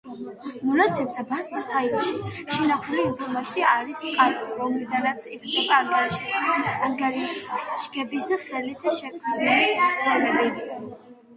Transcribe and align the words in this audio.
მონაცემთა 0.67 1.23
ბაზის 1.31 1.65
ფაილში 1.71 2.31
შენახული 2.53 3.01
ინფორმაცია 3.09 3.67
არის 3.73 3.99
წყარო 4.05 4.47
რომლიდანაც 4.61 5.27
ივსება 5.35 5.81
ანგარიშგების 6.87 8.31
ხელით 8.47 8.89
შექმნილი 9.01 9.77
ფორმები. 10.01 10.67